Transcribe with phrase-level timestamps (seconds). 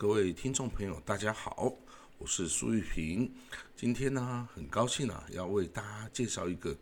[0.00, 1.76] 各位听众朋友，大家好，
[2.18, 3.28] 我是苏玉平。
[3.74, 6.72] 今天呢，很高兴啊，要为大家介绍一个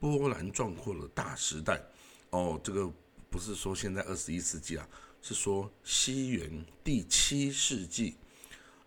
[0.00, 1.78] 波澜壮阔的大时代。
[2.30, 2.90] 哦，这个
[3.28, 4.88] 不是说现在二十一世纪啊，
[5.20, 8.16] 是说西元第七世纪。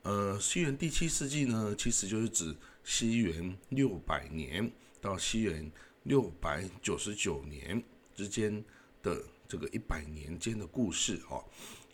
[0.01, 4.67] 呃，西元第七世纪呢，其实就是指西元六百年
[4.99, 7.83] 到西元六百九十九年
[8.15, 8.65] 之间
[9.03, 11.45] 的这个一百年间的故事哦。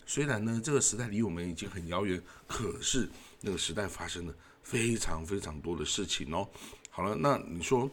[0.06, 3.10] 虽然呢，这个时代离我们已经很遥远，可是
[3.42, 6.48] 那个时代发生了非常非常多的事情哦。
[6.90, 7.90] 好了，那你说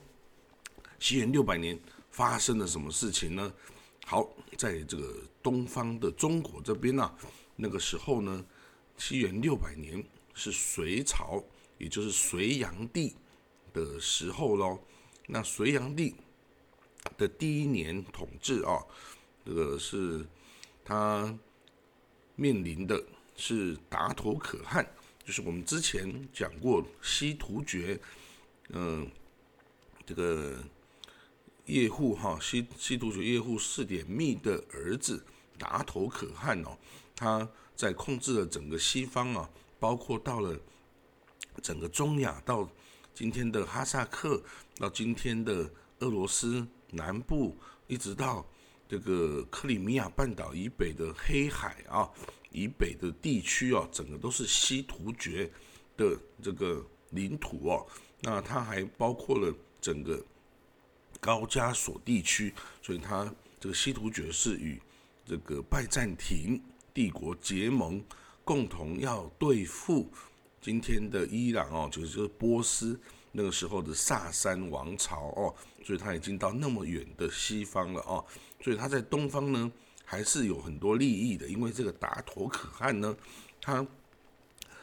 [0.98, 1.79] 西元六百年
[2.11, 3.52] 发生了什么事情呢？
[4.07, 7.12] 好，在这个东方的中国这边呢，
[7.57, 8.45] 那个时候呢。
[8.99, 11.43] 西元六百年是隋朝，
[11.77, 13.16] 也就是隋炀帝
[13.73, 14.79] 的时候喽。
[15.27, 16.15] 那隋炀帝
[17.16, 18.79] 的第一年统治啊，
[19.45, 20.24] 这个是
[20.85, 21.37] 他
[22.37, 23.03] 面临的
[23.37, 24.87] 是达头可汗，
[25.25, 28.01] 就是我们之前讲过西突厥，
[28.69, 29.11] 嗯，
[30.05, 30.63] 这个
[31.66, 35.24] 叶护哈西西突厥叶护四点密的儿子
[35.59, 36.79] 达头可汗哦，
[37.16, 37.49] 他。
[37.74, 39.49] 在控制了整个西方啊，
[39.80, 40.57] 包括到了
[41.63, 42.71] 整个中亚，到
[43.13, 44.41] 今天的哈萨克，
[44.77, 47.57] 到今天的俄罗斯南部，
[47.89, 48.46] 一直到
[48.93, 52.10] 这个克里米亚半岛以北的黑海啊，
[52.51, 55.51] 以北的地区啊，整个都是西突厥
[55.96, 57.87] 的这个领土哦。
[58.21, 60.23] 那它还包括了整个
[61.21, 64.78] 高加索地区，所以它这个西突厥是与
[65.25, 66.62] 这个拜占庭。
[66.93, 68.04] 帝国结盟，
[68.44, 70.06] 共同要对付
[70.60, 73.00] 今天的伊朗哦，就是波斯
[73.31, 78.22] 那个时候的萨珊王朝哦，所以它已经到那么远的西方了哦，
[78.62, 79.71] 所以他在东方呢
[80.05, 83.15] 还是有很多利益的，因为这个达陀可汗呢，
[83.60, 83.87] 他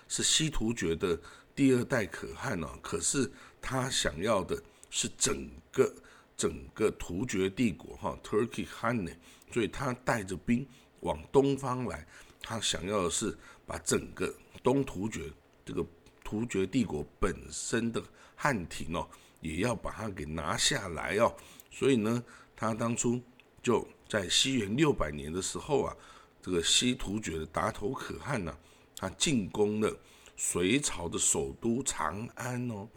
[0.07, 1.19] 是西突厥的
[1.55, 5.93] 第二代可汗哦，可是他想要的是整个
[6.35, 9.11] 整个突厥帝国哈，Turkey Han 呢，
[9.51, 10.67] 所以他带着兵。
[11.01, 12.05] 往东方来，
[12.41, 13.33] 他想要的是
[13.65, 15.31] 把整个东突厥
[15.63, 15.81] 这个
[16.25, 18.03] 突厥帝国本身的
[18.35, 19.07] 汉庭哦，
[19.39, 21.33] 也要把它给拿下来哦。
[21.71, 22.21] 所以呢，
[22.53, 23.17] 他当初
[23.61, 25.95] 就在西元六百年的时候啊，
[26.41, 28.57] 这个西突厥的达头可汗呢，
[28.95, 29.93] 他进攻了
[30.35, 32.87] 隋朝的首都长安哦。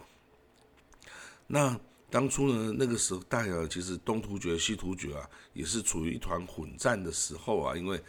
[1.47, 1.79] 那
[2.09, 7.77] 当初呢，那个时候代啊，其实东突厥、西突厥啊，也是处于一团混战的时候啊。
[7.77, 8.01] 因为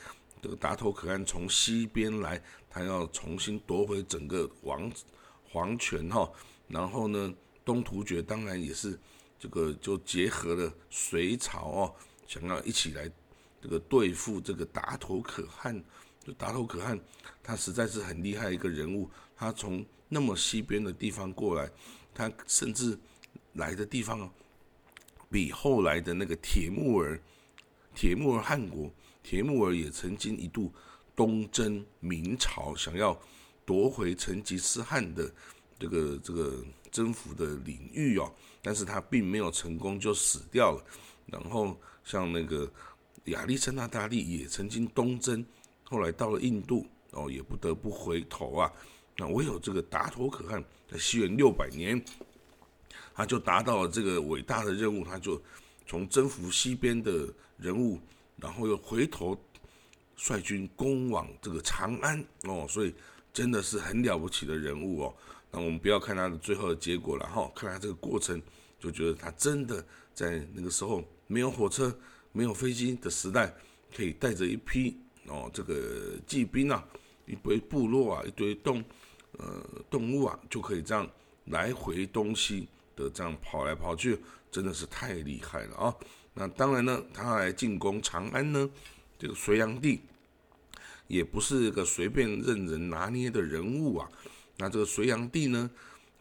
[0.41, 4.91] 这个达头可汗从西边来，他要重新夺回整个王
[5.49, 6.29] 皇权哈。
[6.67, 7.33] 然后呢，
[7.65, 8.99] 东突厥当然也是
[9.39, 11.95] 这个就结合了隋朝哦，
[12.27, 13.09] 想要一起来
[13.61, 15.83] 这个对付这个达头可汗。
[16.25, 16.99] 就达头可汗，
[17.41, 19.09] 他实在是很厉害一个人物。
[19.35, 21.69] 他从那么西边的地方过来，
[22.13, 22.97] 他甚至。
[23.53, 24.31] 来的地方哦，
[25.29, 27.21] 比后来的那个铁木儿、
[27.93, 28.91] 铁木儿汗国、
[29.21, 30.73] 铁木儿也曾经一度
[31.15, 33.15] 东征明朝，想要
[33.63, 35.31] 夺回成吉思汗的
[35.77, 40.83] 这个这个征服的领域哦，但是他并没有成功，就死掉了。
[41.25, 42.71] 然后像那个
[43.25, 45.45] 亚历山大大帝也曾经东征，
[45.83, 48.71] 后来到了印度哦，也不得不回头啊。
[49.17, 52.03] 那唯有这个达陀可汗在西元六百年。
[53.15, 55.39] 他就达到了这个伟大的任务，他就
[55.85, 57.99] 从征服西边的人物，
[58.37, 59.37] 然后又回头
[60.15, 62.95] 率军攻往这个长安哦，所以
[63.31, 65.15] 真的是很了不起的人物哦。
[65.51, 68.41] 那我们不要看他的最后的结果了哈，看他这个过程，
[68.79, 71.95] 就觉得他真的在那个时候没有火车、
[72.31, 73.53] 没有飞机的时代，
[73.95, 74.97] 可以带着一批
[75.27, 76.85] 哦这个骑兵啊，
[77.25, 78.83] 一堆部落啊，一堆动
[79.37, 81.09] 呃动物啊，就可以这样
[81.45, 82.67] 来回东西。
[82.95, 84.19] 的这样跑来跑去，
[84.51, 85.95] 真的是太厉害了啊！
[86.35, 88.69] 那当然呢，他来进攻长安呢，
[89.17, 89.99] 这个隋炀帝
[91.07, 94.07] 也不是个随便任人拿捏的人物啊。
[94.57, 95.71] 那这个隋炀帝呢，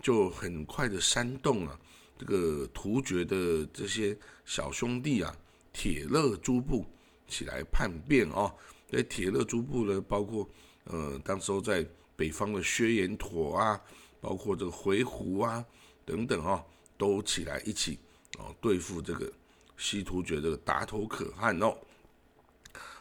[0.00, 1.78] 就很快的煽动了
[2.22, 5.36] 这个突厥的这些小兄弟啊，
[5.72, 6.86] 铁勒诸部
[7.26, 8.54] 起来叛变哦。
[8.88, 10.48] 这铁勒诸部呢，包括
[10.84, 11.84] 呃，当时候在
[12.14, 13.80] 北方的薛延陀啊，
[14.20, 15.64] 包括这个回鹘啊。
[16.04, 16.62] 等等啊，
[16.98, 17.96] 都起来一起
[18.36, 19.32] 哦，对付这个
[19.76, 21.78] 西突厥这个达头可汗哦。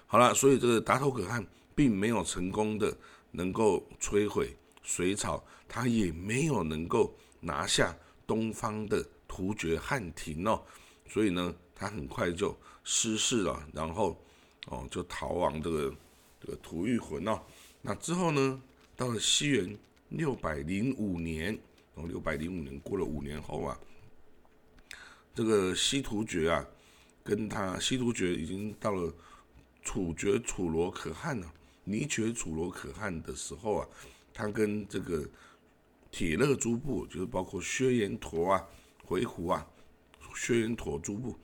[0.06, 1.44] 好了，所以这个达头可汗
[1.74, 2.96] 并没有成功的
[3.32, 10.64] 能够摧毁隋朝，他也没有能够拿下东方的突厥汉庭哦。
[11.08, 14.18] 所以呢，他很快就失势了，然后
[14.68, 15.94] 哦就逃亡这个
[16.40, 17.42] 这个吐谷浑哦。
[17.82, 18.62] 那之后呢，
[18.96, 19.78] 到了西元
[20.10, 21.60] 六百零五年，
[21.96, 23.78] 哦，六百零五年过了五年后啊，
[25.36, 26.66] 这个西突厥啊，
[27.24, 29.14] 跟他西突厥已经到了
[29.82, 31.54] 处决楚罗可汗了，
[31.84, 33.88] 尼决楚罗可汗的时候啊，
[34.34, 35.28] 他跟这个
[36.12, 38.68] 铁勒诸部，就是包括薛延陀啊、
[39.06, 39.66] 回鹘啊、
[40.36, 41.36] 薛延陀诸部。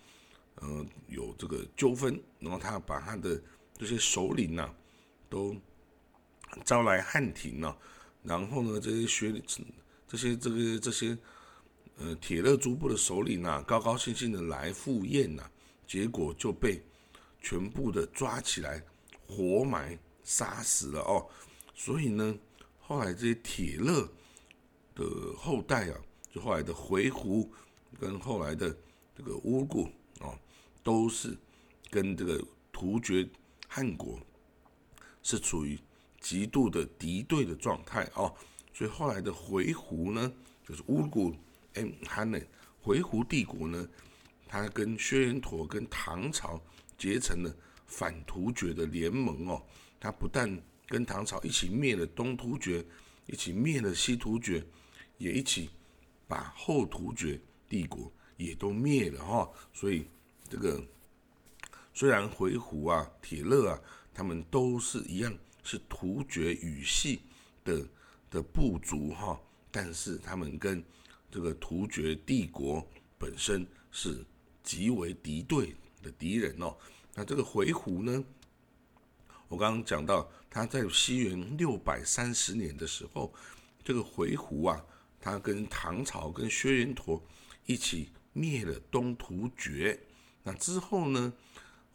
[0.60, 3.40] 呃，有这个纠纷，然后他把他的
[3.76, 4.74] 这些首领呐，
[5.30, 5.56] 都
[6.66, 7.78] 招来汉庭了，
[8.24, 9.32] 然后呢，这些学
[10.08, 11.16] 这些这个这些
[12.00, 15.48] 呃铁勒诸部的首领呐，高高兴兴的来赴宴呐，
[15.86, 16.82] 结果就被
[17.40, 18.82] 全部的抓起来，
[19.28, 21.30] 活埋杀死了哦。
[21.76, 22.36] 所以呢，
[22.80, 24.12] 后来这些铁勒
[24.98, 25.06] 的
[25.38, 26.02] 后代啊，
[26.34, 27.48] 就后来的回鹘
[28.00, 28.76] 跟后来的
[29.16, 29.88] 这个乌古
[30.20, 30.38] 哦。
[30.84, 31.38] 都是
[31.90, 32.42] 跟这个
[32.72, 33.28] 突厥
[33.68, 34.18] 汗国
[35.22, 35.78] 是处于
[36.22, 38.34] 极度的敌对的状态哦，
[38.74, 40.32] 所以后来的回鹘呢，
[40.66, 41.36] 就是乌古
[41.74, 42.40] 哎，他呢，
[42.80, 43.86] 回鹘帝国呢，
[44.48, 46.58] 他跟薛延陀跟唐朝
[46.98, 47.54] 结成了
[47.86, 49.62] 反突厥的联盟哦，
[50.00, 50.58] 他不但
[50.88, 52.86] 跟唐朝一起灭了东突厥，
[53.26, 54.66] 一起灭了西突厥，
[55.18, 55.70] 也一起
[56.28, 60.08] 把后突厥帝国也都灭了哈，所以。
[60.50, 60.82] 这个
[61.94, 63.82] 虽然回鹘啊、铁勒啊，
[64.14, 67.20] 他们都是一样是突厥语系
[67.66, 67.86] 的
[68.32, 69.38] 的部族哈，
[69.70, 70.82] 但是他们跟
[71.30, 72.88] 这个突厥帝国
[73.20, 74.26] 本身是
[74.64, 76.74] 极为敌对的敌人哦。
[77.14, 78.24] 那这个回鹘呢，
[79.50, 83.34] 我刚刚讲到他在西元六百三十年的时候，
[83.84, 84.86] 这个回鹘啊，
[85.20, 87.22] 他跟唐朝跟薛延陀
[87.66, 90.00] 一起灭了东突厥。
[90.44, 91.34] 那之后呢？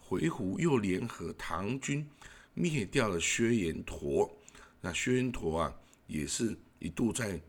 [0.04, 2.06] 回鹘又联合唐军
[2.52, 4.30] 灭掉了薛延陀。
[4.78, 5.74] 那薛延陀啊，
[6.06, 7.40] 也是一度在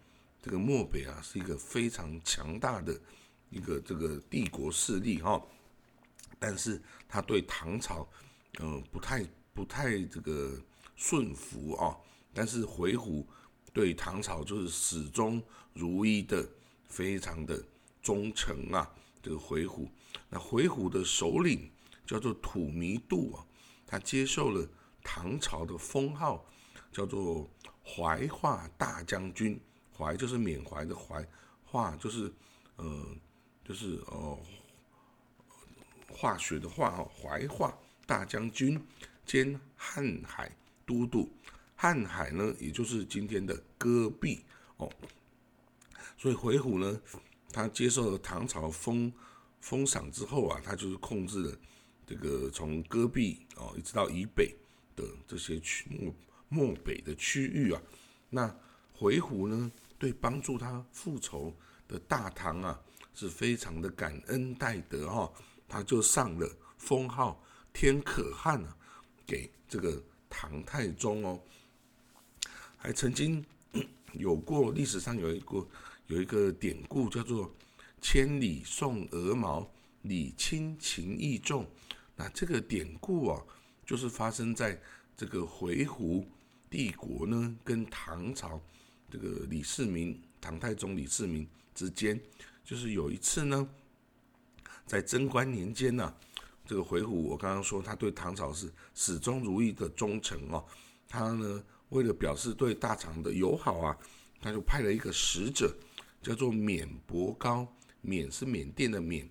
[0.41, 2.97] 这个漠北啊，是一个非常强大的
[3.49, 5.45] 一个这个帝国势力哈。
[6.39, 8.07] 但是他对唐朝，
[8.61, 10.57] 嗯，不太不太这个
[10.95, 11.97] 顺服啊。
[12.33, 13.25] 但是回鹘
[13.73, 15.41] 对唐朝就是始终
[15.73, 16.47] 如一的，
[16.87, 17.61] 非常的
[18.01, 18.89] 忠诚啊。
[19.21, 19.87] 这个回鹘。
[20.29, 21.71] 那回鹘的首领
[22.05, 23.45] 叫做土弥度啊，
[23.87, 24.67] 他接受了
[25.03, 26.45] 唐朝的封号，
[26.91, 27.49] 叫做
[27.83, 29.59] 怀化大将军。
[29.95, 31.25] 怀就是缅怀的怀，
[31.63, 32.33] 化就是
[32.77, 33.05] 呃
[33.63, 34.39] 就是哦
[36.09, 38.83] 化学的化哦，怀化大将军
[39.25, 40.51] 兼瀚海
[40.85, 41.31] 都督。
[41.77, 44.43] 瀚海呢，也就是今天的戈壁
[44.77, 44.91] 哦。
[46.17, 47.01] 所以回鹘呢，
[47.51, 49.11] 他接受了唐朝封。
[49.61, 51.57] 封赏之后啊，他就是控制了
[52.05, 54.53] 这个从戈壁哦一直到以北
[54.93, 56.13] 的这些区漠
[56.49, 57.81] 漠北的区域啊。
[58.29, 58.53] 那
[58.91, 61.55] 回鹘呢，对帮助他复仇
[61.87, 62.77] 的大唐啊，
[63.13, 65.31] 是非常的感恩戴德哈。
[65.65, 66.45] 他就上了
[66.77, 67.41] 封号
[67.71, 68.77] 天可汗啊，
[69.25, 71.41] 给这个唐太宗哦。
[72.83, 73.43] 还曾经
[74.11, 75.65] 有过历史上有一个
[76.07, 77.49] 有一个典故叫做。
[78.05, 79.65] 千里送鹅毛，
[80.01, 81.65] 礼轻情意重。
[82.17, 83.41] 那这个典故啊，
[83.85, 84.77] 就是发生在
[85.15, 86.25] 这个回鹘
[86.69, 88.61] 帝国呢，跟唐朝
[89.09, 92.19] 这个李世民，唐太宗李世民之间。
[92.65, 93.65] 就是有一次呢，
[94.85, 96.13] 在贞观年间呢，
[96.65, 100.65] 这个回鹘，我刚刚说他对唐朝是始终如一的忠诚哦。
[101.07, 103.95] 他呢，为了表示对大唐的友好啊，
[104.41, 105.71] 他就派了一个使者，
[106.23, 107.67] 叫做缅伯高。
[108.01, 109.29] 缅是缅甸的缅，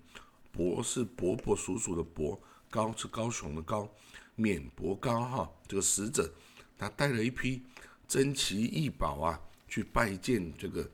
[0.51, 3.87] 伯是伯伯叔叔的伯，高是高雄的高，
[4.35, 6.33] 缅伯高哈，这个使者
[6.77, 7.61] 他带了一批
[8.07, 10.89] 珍奇异宝啊，去拜见这个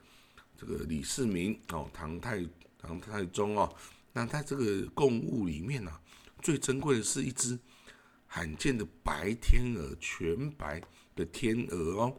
[0.57, 2.43] 这个李世民哦，唐太
[2.77, 3.73] 唐太宗哦。
[4.11, 5.91] 那他这个贡物里面呢，
[6.41, 7.57] 最珍贵的是一只
[8.29, 10.81] 罕见的白天鹅，全白
[11.15, 12.15] 的天鹅哦。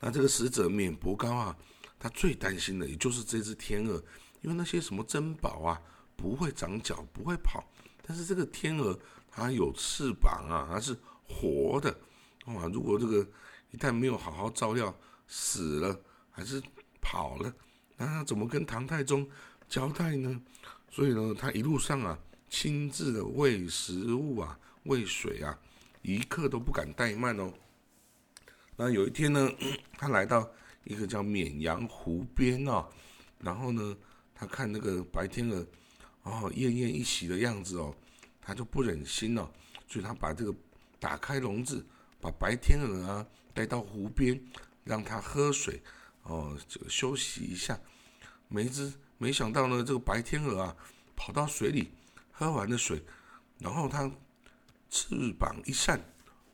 [0.00, 1.56] 那这个使者免伯高啊，
[1.98, 4.02] 他最担心的也就是这只天鹅。
[4.40, 5.82] 因为那些什么珍宝啊，
[6.16, 7.64] 不会长脚，不会跑，
[8.06, 8.96] 但是这个天鹅
[9.28, 12.00] 它有翅膀啊，它是活的，
[12.46, 12.66] 哇！
[12.68, 13.28] 如果这个
[13.72, 16.62] 一旦没有好好照料，死了还是
[17.00, 17.52] 跑了，
[17.96, 19.28] 那他怎么跟唐太宗
[19.68, 20.40] 交代呢？
[20.88, 22.16] 所以呢，他一路上啊，
[22.48, 24.56] 亲自的喂食物啊，
[24.88, 25.58] 喂水啊，
[26.02, 27.52] 一刻都不敢怠慢哦。
[28.76, 29.50] 那有一天呢，
[29.96, 30.50] 他来到
[30.84, 32.86] 一个叫绵阳湖边哦，
[33.38, 33.96] 然后呢。
[34.40, 35.66] 他看那个白天鹅，
[36.22, 37.92] 哦，奄奄一息的样子哦，
[38.40, 39.52] 他就不忍心了，
[39.88, 40.54] 所以他把这个
[41.00, 41.84] 打开笼子，
[42.20, 44.40] 把白天鹅啊带到湖边，
[44.84, 45.82] 让它喝水，
[46.22, 47.80] 哦，这个休息一下。
[48.46, 50.76] 没知没想到呢，这个白天鹅啊
[51.16, 51.90] 跑到水里，
[52.30, 53.02] 喝完了水，
[53.58, 54.08] 然后它
[54.90, 56.00] 翅膀一扇，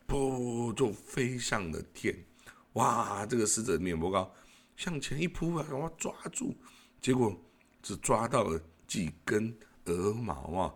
[0.07, 2.15] 噗就飞上了天。
[2.73, 4.33] 哇，这个狮子面膜膏
[4.75, 6.55] 向前一扑啊，然后抓住，
[7.01, 7.35] 结果
[7.81, 10.73] 只抓到了几根鹅毛啊，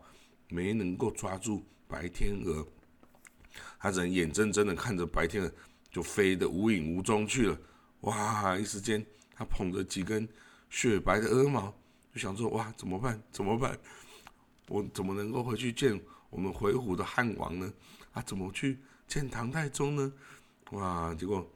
[0.47, 2.65] 没能够抓住白天鹅。
[3.79, 5.51] 他只能眼睁睁的看着白天鹅
[5.91, 7.59] 就飞得无影无踪去了。
[8.01, 8.57] 哇！
[8.57, 10.27] 一时间，他捧着几根
[10.69, 11.73] 雪白的鹅毛，
[12.13, 13.21] 就想说：哇，怎么办？
[13.31, 13.77] 怎么办？
[14.69, 15.99] 我怎么能够回去见
[16.29, 17.73] 我们回鹘的汉王呢？
[18.13, 20.13] 啊，怎么去见唐太宗呢？
[20.71, 21.13] 哇！
[21.15, 21.47] 结果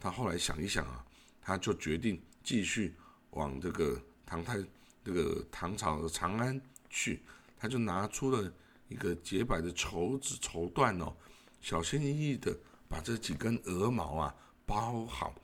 [0.00, 1.04] 他后来想一想啊，
[1.40, 2.94] 他就决定继续
[3.30, 4.56] 往这个唐太
[5.04, 7.20] 这个唐朝的长安去。
[7.58, 8.52] 他就拿出了
[8.88, 11.14] 一个洁白的绸子绸缎哦。
[11.60, 12.56] 小心翼翼的
[12.88, 14.34] 把这几根鹅毛啊
[14.66, 15.34] 包好，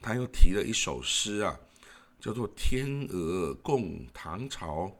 [0.00, 1.56] 他又提了一首诗啊，
[2.18, 4.90] 叫做“天鹅共唐朝，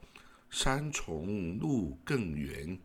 [0.50, 2.78] 山重路更远。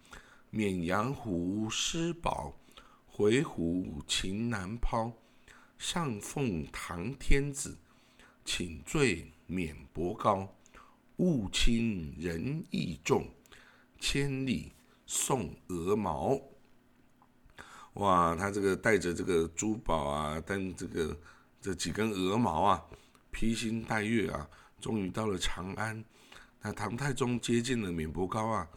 [0.49, 2.53] 绵阳湖失宝，
[3.07, 5.11] 回鹘情难抛。
[5.77, 7.77] 上奉唐天子，
[8.45, 10.55] 请罪免伯高。
[11.17, 13.27] 物轻人意重，
[13.99, 14.71] 千里
[15.05, 16.39] 送鹅毛。”
[17.95, 21.17] 哇，他这个带着这个珠宝啊，带这个
[21.61, 22.83] 这几根鹅毛啊，
[23.31, 26.03] 披星戴月啊，终于到了长安。
[26.63, 28.67] 那唐太宗接见了免伯高啊，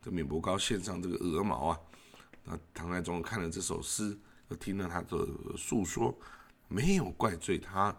[0.00, 1.80] 这免伯高献上这个鹅毛啊。
[2.44, 4.16] 那唐太宗看了这首诗，
[4.48, 6.16] 又听了他的诉说，
[6.68, 7.94] 没有怪罪他，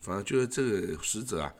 [0.00, 1.54] 反而觉得这个使者啊，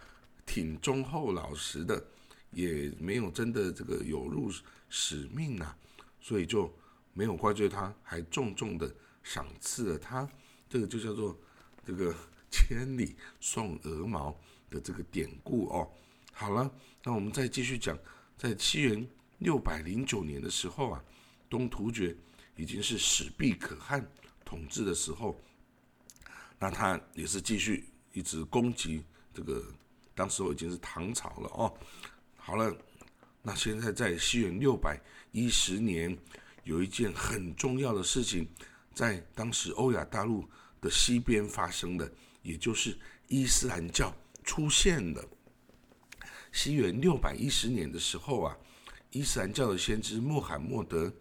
[0.45, 2.05] 挺忠厚老实的，
[2.51, 4.51] 也没有真的这个有入
[4.91, 5.75] 使命啊，
[6.21, 6.71] 所以就。
[7.15, 8.89] 没有怪罪他，还重重的
[9.25, 10.29] 赏赐了他，
[10.69, 11.37] 这个就叫做
[11.85, 12.15] 这个
[12.49, 14.33] 千里送鹅毛
[14.71, 15.91] 的这个典故哦。
[16.41, 16.71] 好了，
[17.03, 17.99] 那我们再继续讲，
[18.37, 19.05] 在七元
[19.39, 21.05] 六百零九年的时候啊，
[21.51, 22.17] 东突厥
[22.55, 24.09] 已经是史毕可汗
[24.45, 25.37] 统治的时候，
[26.57, 29.03] 那他也是继续一直攻击
[29.35, 29.61] 这个，
[30.15, 31.77] 当时候已经是唐朝了哦。
[32.37, 32.73] 好了，
[33.43, 34.97] 那现在在西元六百
[35.33, 36.17] 一十年。
[36.65, 38.47] 有一件很重要的事情，
[38.93, 40.47] 在当时欧亚大陆
[40.83, 42.95] 的西边发生的，也就是
[43.27, 44.15] 伊斯兰教
[44.45, 45.25] 出现了。
[46.53, 48.57] 西元六百一十年的时候啊，
[49.11, 51.13] 伊斯兰教的先知穆罕默德，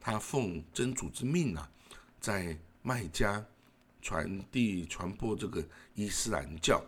[0.00, 1.70] 他奉真主之命啊，
[2.20, 3.44] 在麦加
[4.00, 6.84] 传递传播这个伊斯兰教。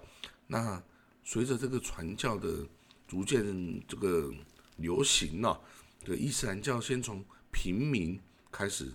[0.46, 0.82] 那
[1.22, 2.66] 随着这个传教的
[3.08, 3.42] 逐渐
[3.86, 4.32] 这个
[4.76, 5.58] 流行呢，
[6.02, 8.20] 这个伊斯兰教先从平民
[8.50, 8.92] 开始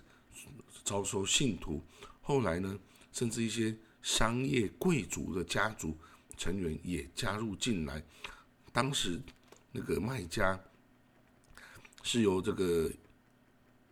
[0.83, 1.81] 招收信徒，
[2.21, 2.77] 后来呢，
[3.11, 5.97] 甚至一些商业贵族的家族
[6.37, 8.03] 成员也加入进来。
[8.71, 9.21] 当时
[9.71, 10.59] 那个麦家
[12.03, 12.91] 是由这个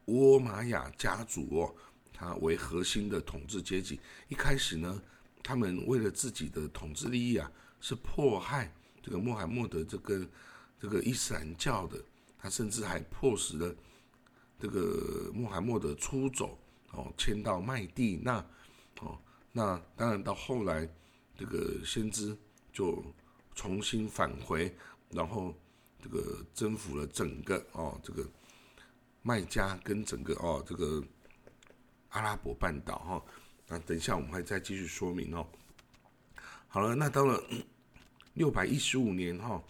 [0.06, 1.76] 倭玛雅家族哦，
[2.14, 4.00] 他为核心的统治阶级。
[4.28, 5.02] 一开始呢，
[5.44, 10.28] 他们为了自己的统治利益啊，是迫害这个穆罕默德这个
[10.80, 12.02] 这个伊斯兰教的，
[12.38, 13.76] 他甚至还迫使了。
[14.60, 16.58] 这个穆罕默德出走
[16.92, 18.44] 哦，迁到麦地那
[19.02, 19.20] 哦，
[19.52, 20.90] 那当然到后来，
[21.38, 22.36] 这个先知
[22.74, 23.04] 就
[23.58, 24.74] 重新返回，
[25.10, 25.54] 然后
[26.00, 28.24] 这个征服了整个哦这个
[29.24, 31.04] 麦加跟整个哦这个
[32.10, 33.26] 阿拉伯半岛哈。
[33.68, 35.46] 那等一下我们还再继续说明哦。
[36.68, 37.44] 好了，那到了
[38.36, 39.62] 六百一十五年哈，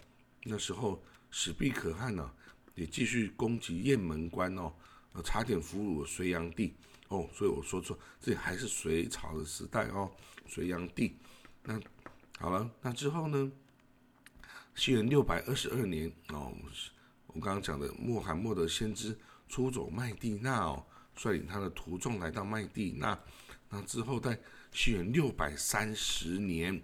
[0.44, 2.30] 那时候史毕可汗呢。
[2.74, 4.72] 也继续攻击雁门关哦，
[5.12, 6.72] 呃，差点俘虏了隋炀帝
[7.08, 10.08] 哦，所以我说错，这还是隋朝的时代哦，
[10.46, 11.16] 隋炀帝。
[11.64, 11.80] 那
[12.38, 13.50] 好了，那之后呢？
[14.78, 16.52] 西元六百二十二年哦，
[17.26, 19.18] 我刚刚讲的穆罕默德先知
[19.48, 23.18] 出走麦地那哦，率领他的徒众来到麦地那。
[23.68, 24.38] 那之后在
[24.70, 26.80] 西元六百三十年，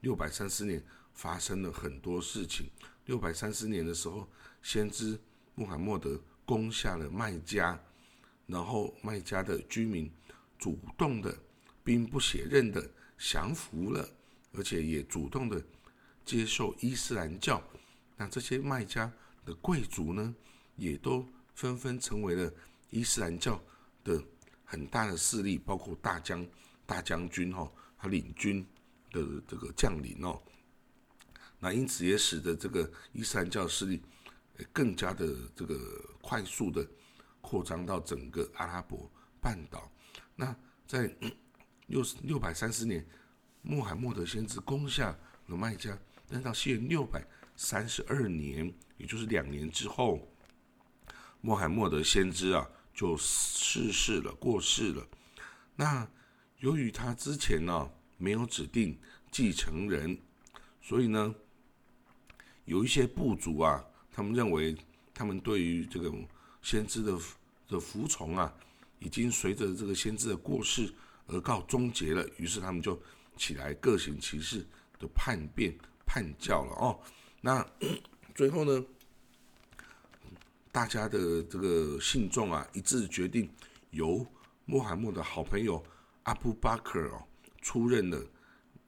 [0.00, 0.82] 六百三十年
[1.14, 2.68] 发生了很多事情。
[3.04, 4.28] 六百三十年的时候，
[4.60, 5.16] 先知。
[5.54, 7.80] 穆罕默德攻下了麦加，
[8.46, 10.10] 然后麦加的居民
[10.58, 11.32] 主动的
[11.84, 14.06] 兵不血刃的降服了，
[14.52, 15.62] 而且也主动的
[16.26, 17.62] 接受伊斯兰教。
[18.18, 19.10] 那这些麦加
[19.46, 20.34] 的贵族呢，
[20.76, 22.52] 也都纷纷成为了
[22.90, 23.58] 伊斯兰教
[24.04, 24.22] 的
[24.66, 26.46] 很大的势力，包括大将
[26.84, 28.66] 大将军哈，他领军
[29.10, 30.42] 的这个将领哦。
[31.58, 34.02] 那因此也使得这个伊斯兰教势力。
[34.72, 35.78] 更加的这个
[36.22, 36.82] 快速的
[37.42, 39.06] 扩张到整个阿拉伯
[39.38, 39.92] 半岛。
[40.34, 40.56] 那
[40.86, 41.14] 在
[41.88, 43.06] 六六百三十年，
[43.60, 45.14] 穆罕默德先知攻下
[45.48, 45.94] 了麦加，
[46.28, 50.28] 但是到西元六百三十二年，也就是两年之后，
[51.40, 55.06] 穆罕默德先知啊就逝世了，过世了。
[55.76, 56.08] 那
[56.58, 58.98] 由于他之前呢没有指定
[59.30, 60.18] 继承人，
[60.82, 61.34] 所以呢，
[62.64, 64.76] 有一些部族啊，他们认为
[65.14, 66.12] 他们对于这个
[66.62, 67.18] 先知的
[67.68, 68.52] 的服从啊，
[68.98, 70.92] 已经随着这个先知的过世
[71.26, 72.26] 而告终结了。
[72.38, 73.00] 于是他们就
[73.36, 74.66] 起来各行其事
[74.98, 76.98] 的叛变叛教了哦。
[77.40, 77.66] 那
[78.34, 78.84] 最后呢，
[80.72, 83.50] 大家的这个信众啊，一致决定
[83.90, 84.26] 由
[84.64, 85.84] 穆罕默德好朋友
[86.22, 87.22] 阿布巴克哦
[87.60, 88.18] 出任了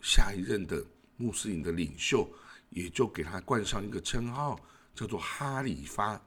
[0.00, 0.84] 下一任的
[1.16, 2.28] 穆斯林的领袖，
[2.70, 4.58] 也就给他冠上一个称号，
[4.94, 6.20] 叫做哈里发。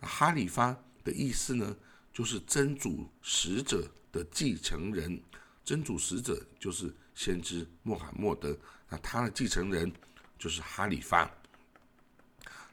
[0.00, 1.76] 那哈里发的意思呢，
[2.12, 5.22] 就是真主使者的继承人。
[5.64, 8.54] 真主使者就是先知穆罕默德，
[8.88, 9.90] 那他的继承人
[10.38, 11.30] 就是哈里发。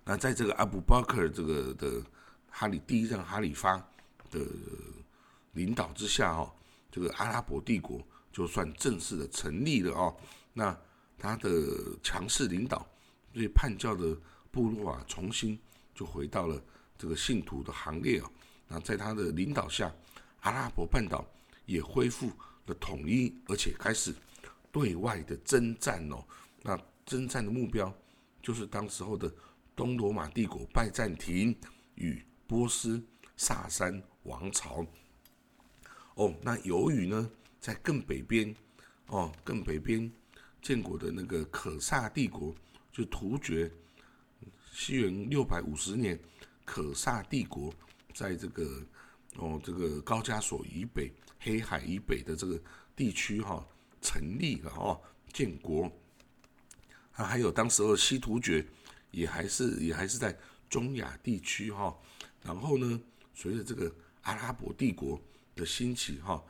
[0.03, 2.03] 那在这个阿布巴克这个的
[2.49, 3.77] 哈里第一任哈里发
[4.31, 4.39] 的
[5.53, 6.51] 领导之下，哦，
[6.91, 8.01] 这个阿拉伯帝国
[8.31, 10.15] 就算正式的成立了哦。
[10.53, 10.75] 那
[11.17, 12.85] 他的强势领导，
[13.31, 14.17] 对叛教的
[14.51, 15.57] 部落啊，重新
[15.93, 16.59] 就回到了
[16.97, 18.29] 这个信徒的行列啊。
[18.67, 19.93] 那在他的领导下，
[20.41, 21.23] 阿拉伯半岛
[21.65, 22.31] 也恢复
[22.65, 24.13] 了统一，而且开始
[24.71, 26.25] 对外的征战哦。
[26.63, 27.93] 那征战的目标
[28.41, 29.33] 就是当时候的
[29.75, 31.55] 东罗马帝国拜占庭
[31.95, 33.03] 与波斯
[33.37, 34.85] 萨珊王朝。
[36.15, 38.53] 哦，那由于呢，在更北边，
[39.07, 40.11] 哦，更北边
[40.61, 42.53] 建国的那个可萨帝国
[42.91, 43.71] 就突厥，
[44.71, 46.19] 西元六百五十年，
[46.65, 47.73] 可萨帝国
[48.13, 48.85] 在这个
[49.37, 52.61] 哦这个高加索以北、黑海以北的这个
[52.95, 53.65] 地区哈
[54.01, 55.01] 成立了哦，
[55.33, 55.91] 建国。
[57.23, 58.65] 还有当时候西突厥
[59.11, 60.37] 也还是也还是在
[60.69, 61.95] 中亚地区哈。
[62.43, 63.01] 然后呢，
[63.33, 65.21] 随着这个阿拉伯帝国。
[65.53, 66.41] 的兴起哈，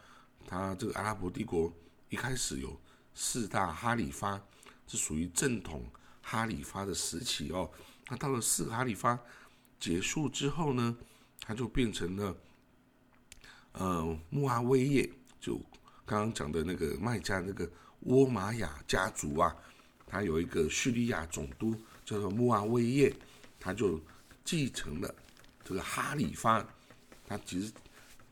[0.45, 1.73] 他这个阿拉伯帝国
[2.09, 2.79] 一开始有
[3.15, 4.39] 四大哈里发，
[4.85, 5.83] 是属于正统
[6.21, 7.69] 哈里发的时期哦。
[8.09, 9.19] 那到了四个哈里发
[9.79, 10.95] 结束之后呢，
[11.41, 12.37] 他就变成了
[13.71, 15.57] 呃穆阿威叶，就
[16.05, 17.69] 刚刚讲的那个麦加那个
[18.01, 19.53] 沃玛雅家族啊，
[20.11, 23.15] 他有一个叙利亚总督叫做穆阿威叶，
[23.59, 23.99] 他就
[24.43, 25.15] 继承了
[25.63, 26.63] 这个哈里发，
[27.25, 27.71] 他其实。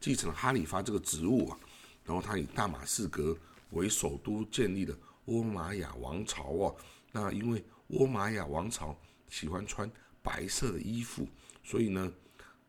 [0.02, 1.60] 继承哈里发这个职务啊，
[2.06, 3.38] 然后他以大马士革
[3.72, 6.74] 为首都建立了沃玛雅王朝哦。
[7.12, 9.92] 那因为沃玛雅王朝喜欢穿
[10.24, 11.28] 白色的衣服，
[11.66, 12.10] 所以呢，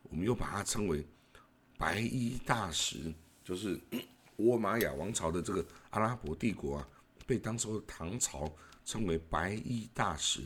[0.02, 1.06] 我们又把它称为
[1.78, 3.14] 白衣大使。
[3.44, 3.80] 就是
[4.38, 6.88] 沃玛雅王朝的这个阿拉伯帝国啊，
[7.28, 8.52] 被当时的唐朝
[8.90, 10.42] 称为白衣大使。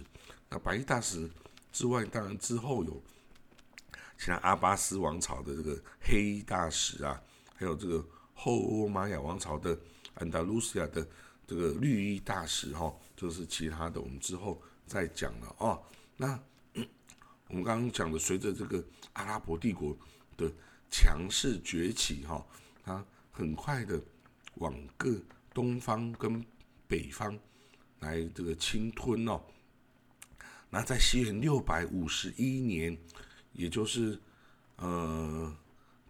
[0.50, 1.30] 那白衣大使
[1.72, 3.02] 之外，当然之后有。
[4.16, 7.20] 像阿巴斯王朝的这个黑衣大使啊，
[7.56, 9.76] 还有这个后欧玛雅王朝的
[10.14, 11.06] 安达卢西亚的
[11.46, 15.82] 这个绿衣大使哈，这是其他的，我们之后再讲了哦。
[16.16, 16.38] 那
[17.48, 18.82] 我们刚刚讲的，随着这个
[19.14, 19.96] 阿拉伯帝国
[20.36, 20.50] 的
[20.90, 22.46] 强势崛起哈，
[22.84, 24.00] 它很快的
[24.54, 25.20] 往各
[25.52, 26.42] 东方跟
[26.86, 27.36] 北方
[28.04, 29.40] 来这个侵吞哦。
[30.70, 32.96] 那在西元六百五十一年。
[33.56, 34.18] 也就是，
[34.78, 35.56] 呃，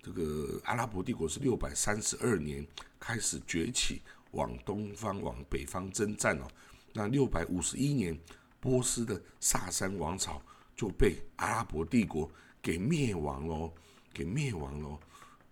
[0.02, 2.66] 这个阿拉伯帝国是六百三十二年
[2.98, 6.48] 开始崛起，往东方、往北方征战哦。
[6.94, 8.18] 那六百五十一年，
[8.60, 10.40] 波斯的萨珊王朝
[10.74, 12.30] 就被阿拉伯帝国
[12.62, 13.70] 给灭亡了，
[14.10, 14.98] 给灭亡了。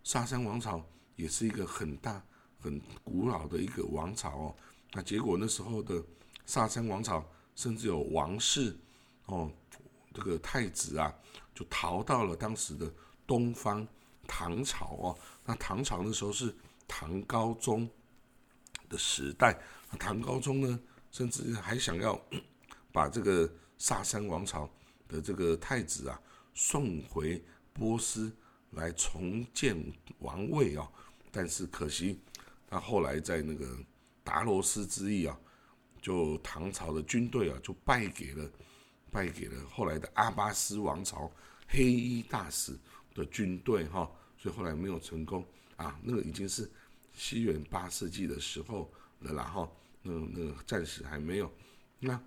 [0.03, 0.83] 萨珊王朝
[1.15, 2.25] 也是一个很大、
[2.59, 4.57] 很古老的一个王朝哦。
[4.93, 6.03] 那结果那时候的
[6.47, 7.25] 萨珊王朝
[7.55, 8.77] 甚至有王室
[9.27, 9.51] 哦。
[10.15, 11.11] 这个太子啊，
[11.55, 12.93] 就逃到了当时的
[13.27, 13.89] 东方
[14.29, 15.19] 唐朝哦。
[15.43, 16.55] 那唐朝那时候是
[16.87, 17.89] 唐高宗
[18.91, 19.59] 的时代，
[19.99, 22.21] 唐高宗呢，甚至还想要
[22.93, 24.69] 把这个萨珊王朝
[25.09, 26.21] 的这个太子啊
[26.53, 28.31] 送回波斯
[28.73, 29.83] 来重建
[30.19, 30.87] 王位啊。
[31.31, 32.21] 但是可惜，
[32.69, 33.79] 他后来在那个
[34.23, 35.41] 达罗斯之役啊，
[36.03, 38.51] 就唐朝的军队啊就败给了。
[39.11, 41.31] 败给了后来的阿巴斯王朝
[41.69, 42.75] 黑衣大使
[43.15, 46.01] 的军队，哈，所以后来没有成功啊。
[46.03, 46.67] 那个已经是
[47.13, 51.53] 西元八世纪的时候了啦，哈，那那个暂时还没有。
[51.99, 52.19] 那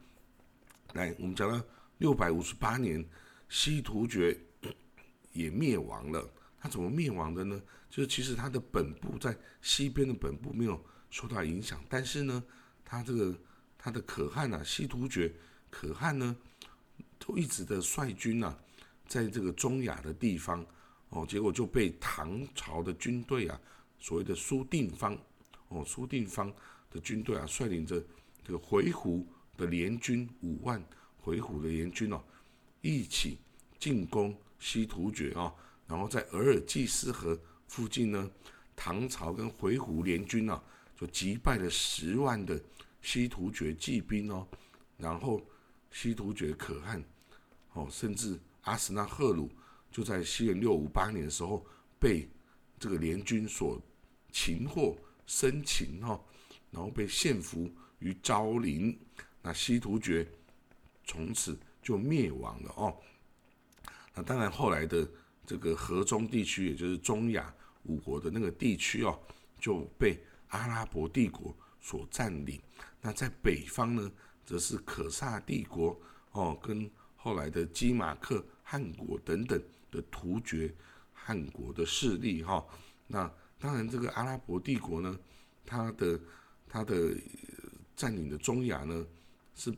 [0.93, 1.59] 来，我们讲到
[1.97, 3.03] 六百五十八年，
[3.49, 4.39] 西突厥
[5.33, 7.59] 也灭亡了，他怎么灭亡的呢？
[7.89, 12.43] 就是其实他的本部在西边的本部没有受到影响，但是呢，
[12.83, 13.35] 他这个
[13.85, 15.31] 他的可汗呐，西突厥
[15.69, 16.35] 可汗呢，
[17.19, 18.57] 都一直的率军呐，
[19.07, 20.65] 在这个中亚的地方
[21.09, 23.61] 哦，结果就被唐朝的军队啊，
[23.99, 25.15] 所谓的苏定方
[25.67, 26.51] 哦，苏定方
[26.89, 28.03] 的军队啊，率领着
[28.43, 29.23] 这个回鹘
[29.55, 30.83] 的联军五万
[31.19, 32.19] 回鹘的联军哦，
[32.81, 33.37] 一起
[33.77, 35.53] 进攻西突厥啊，
[35.85, 38.31] 然后在额尔济斯河附近呢，
[38.75, 40.59] 唐朝跟回鹘联军啊，
[40.99, 42.59] 就击败了十万的
[43.05, 44.47] 西突厥骑兵哦，
[44.97, 45.39] 然后
[45.91, 47.03] 西突厥可汗
[47.73, 49.47] 哦，甚至阿史那赫鲁
[49.91, 51.63] 就在西元六五八年的时候
[51.99, 52.27] 被
[52.79, 53.79] 这个联军所
[54.31, 56.19] 擒获生擒哈，
[56.71, 58.97] 然后被献俘于昭陵。
[59.43, 60.27] 那西突厥
[61.03, 62.97] 从此就灭亡了哦。
[64.15, 65.07] 那当然，后来的
[65.45, 69.19] 这个河中地区，也就是中亚五国的那个地区哦，
[69.59, 72.59] 就被阿拉伯帝国所占领。
[72.99, 74.11] 那在北方呢，
[74.43, 75.95] 则是可萨帝国
[76.31, 80.73] 哦，跟后来的基马克汗国等等的突厥
[81.13, 82.65] 汗国的势力哈。
[83.05, 85.19] 那当然，这个阿拉伯帝国呢，
[85.63, 86.19] 它的
[86.67, 87.15] 它的
[87.95, 89.05] 占领的中亚呢。
[89.57, 89.73] 是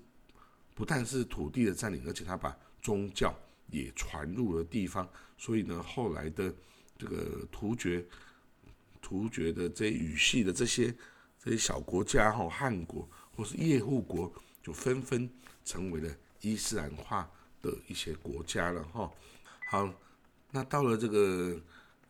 [0.74, 3.32] 不但是土地的占领，而且他把宗教
[3.70, 6.52] 也传入了地方，所以呢，后来的
[6.98, 8.04] 这个突厥、
[9.00, 10.92] 突厥的这语系的这些
[11.44, 15.30] 这些小国家哈，汉国或是叶护国，就纷纷
[15.64, 17.30] 成为了伊斯兰化
[17.62, 19.12] 的一些国家了哈。
[19.70, 19.94] 好，
[20.52, 21.62] 那到了这个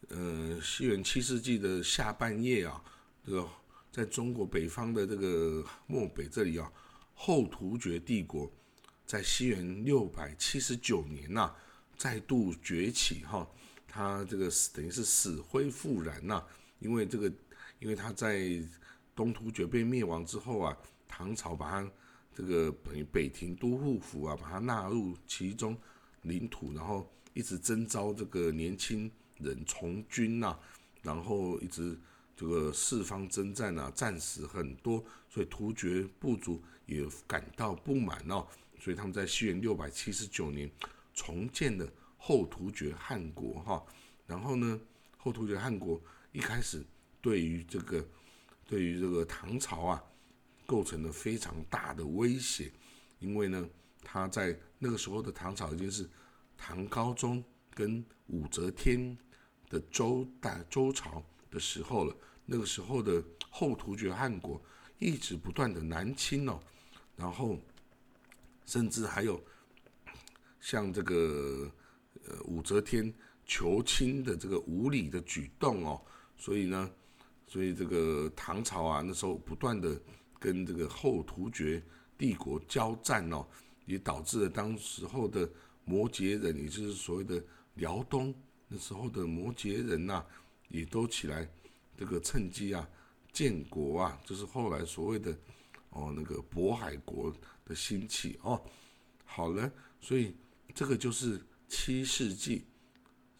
[0.09, 2.81] 呃西元七世纪的下半叶啊，
[3.25, 3.47] 这个
[3.91, 6.71] 在中国北方的这个漠北这里啊。
[7.19, 8.47] 后突厥帝国
[9.03, 11.51] 在西元六百七十九年呐，
[11.97, 13.49] 再度崛起哈，
[13.87, 16.43] 他这个等于是死灰复燃呐，
[16.77, 17.27] 因为这个，
[17.79, 18.61] 因为他在
[19.17, 20.77] 东突厥被灭亡之后啊，
[21.09, 21.91] 唐朝把它
[22.33, 25.75] 这个北北庭都护府啊，把它纳入其中
[26.21, 30.57] 领土，然后一直征召这个年轻人从军呐，
[31.01, 31.99] 然后一直。
[32.39, 38.45] 这个四方征战啊，战死很多，所以突厥部族也感到不满哦，
[38.79, 40.69] 所以他们在西元六百七十九年
[41.15, 43.83] 重建了后突厥汗国哈。
[44.27, 44.79] 然后呢，
[45.17, 45.99] 后突厥汗国
[46.31, 46.85] 一开始
[47.19, 48.07] 对于这个
[48.67, 50.03] 对于这个唐朝啊，
[50.67, 52.71] 构成了非常大的威胁，
[53.17, 53.67] 因为呢，
[54.03, 56.07] 他在那个时候的唐朝已经是
[56.55, 59.17] 唐高宗跟武则天
[59.69, 61.23] 的周代周朝。
[61.49, 62.13] 的时候了，
[62.45, 64.61] 那个时候的后突厥汗国
[64.99, 66.59] 一直不断的南侵哦，
[67.15, 67.57] 然后
[68.65, 69.41] 甚至还有
[70.59, 71.71] 像这个
[72.25, 73.11] 呃武则天
[73.45, 76.01] 求亲的这个无礼的举动哦，
[76.37, 76.91] 所以呢，
[77.47, 79.99] 所以这个唐朝啊那时候不断的
[80.39, 81.81] 跟这个后突厥
[82.17, 83.47] 帝国交战哦，
[83.85, 85.49] 也导致了当时候的
[85.85, 88.35] 摩羯人，也就是所谓的辽东
[88.67, 90.23] 那时候的摩羯人呐。
[90.69, 91.49] 也都起来，
[91.97, 92.85] 这个趁机啊
[93.31, 95.31] 建国啊，就是后来所谓的
[95.91, 97.33] 哦那个渤海国
[97.63, 98.61] 的兴起哦。
[99.23, 100.35] 好了，所以
[100.75, 102.65] 这个就是七世纪，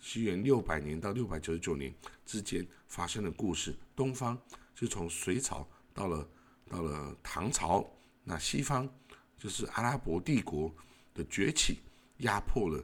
[0.08, 1.94] 西元六百年到六百九十九年
[2.26, 3.76] 之间发生的故事。
[3.94, 4.42] 东方
[4.74, 6.26] 就从隋朝到了
[6.70, 7.86] 到了唐朝，
[8.24, 8.88] 那西方
[9.38, 10.74] 就是阿拉伯帝国
[11.14, 11.80] 的崛起，
[12.20, 12.82] 压迫了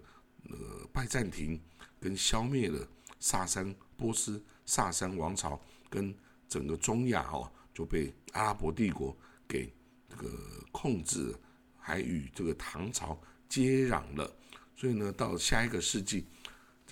[0.50, 1.58] 呃拜占庭，
[1.98, 2.86] 跟消灭了
[3.22, 3.74] 萨珊。
[3.96, 5.58] 波斯萨珊王朝
[5.90, 6.14] 跟
[6.50, 9.16] 整个中亚哦就被阿拉伯帝国
[9.48, 9.72] 给
[10.10, 10.30] 这个
[10.74, 11.34] 控制，
[11.80, 14.30] 还与这个唐朝接壤了。
[14.76, 16.26] 所以呢，到下一个世纪，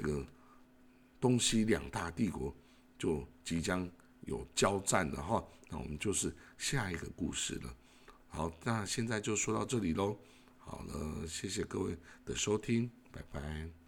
[0.01, 0.25] 这个
[1.19, 2.53] 东西两大帝国
[2.97, 3.87] 就即将
[4.21, 5.43] 有交战了哈。
[5.69, 7.75] 那我们就是下一个故事了。
[8.27, 10.17] 好，那现在就说到这里喽。
[10.57, 13.80] 好了，谢谢各位的收听，拜拜。